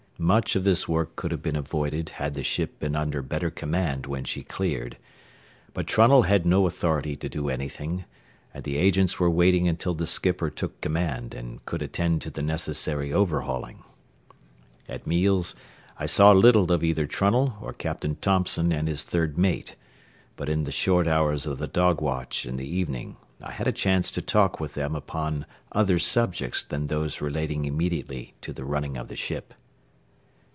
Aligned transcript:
Much 0.21 0.55
of 0.55 0.63
this 0.63 0.87
work 0.87 1.15
could 1.15 1.31
have 1.31 1.41
been 1.41 1.55
avoided 1.55 2.09
had 2.09 2.35
the 2.35 2.43
ship 2.43 2.79
been 2.79 2.95
under 2.95 3.23
better 3.23 3.49
command 3.49 4.05
when 4.05 4.23
she 4.23 4.43
cleared, 4.43 4.95
but 5.73 5.87
Trunnell 5.87 6.21
had 6.25 6.45
no 6.45 6.67
authority 6.67 7.15
to 7.15 7.27
do 7.27 7.49
anything, 7.49 8.05
and 8.53 8.63
the 8.63 8.77
agents 8.77 9.19
were 9.19 9.31
waiting 9.31 9.67
until 9.67 9.95
the 9.95 10.05
skipper 10.05 10.51
took 10.51 10.79
command 10.79 11.33
and 11.33 11.65
could 11.65 11.81
attend 11.81 12.21
to 12.21 12.29
the 12.29 12.43
necessary 12.43 13.11
overhauling. 13.11 13.83
At 14.87 15.07
meals 15.07 15.55
I 15.97 16.05
saw 16.05 16.33
little 16.33 16.71
of 16.71 16.83
either 16.83 17.07
Trunnell 17.07 17.57
or 17.59 17.73
Captain 17.73 18.15
Thompson 18.17 18.71
and 18.71 18.87
his 18.87 19.03
third 19.03 19.39
mate, 19.39 19.75
but 20.35 20.49
in 20.49 20.65
the 20.65 20.71
short 20.71 21.07
hours 21.07 21.47
of 21.47 21.57
the 21.57 21.67
dog 21.67 21.99
watch 21.99 22.45
in 22.45 22.57
the 22.57 22.67
evening 22.69 23.17
I 23.41 23.51
had 23.53 23.65
a 23.67 23.71
chance 23.71 24.11
to 24.11 24.21
talk 24.21 24.59
with 24.59 24.75
them 24.75 24.93
upon 24.95 25.47
other 25.71 25.97
subjects 25.97 26.61
than 26.61 26.85
those 26.87 27.21
relating 27.21 27.65
immediately 27.65 28.35
to 28.41 28.53
the 28.53 28.63
running 28.63 28.97
of 28.97 29.07
the 29.07 29.15
ship. 29.15 29.55